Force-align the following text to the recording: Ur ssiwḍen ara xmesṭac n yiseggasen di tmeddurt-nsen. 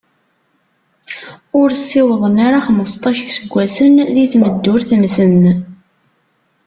Ur 1.59 1.69
ssiwḍen 1.73 2.35
ara 2.45 2.65
xmesṭac 2.67 3.17
n 3.21 3.23
yiseggasen 3.27 3.93
di 4.13 4.25
tmeddurt-nsen. 4.31 5.41